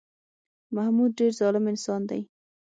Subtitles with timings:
[0.75, 2.21] محمود ډېر ظالم انسان دی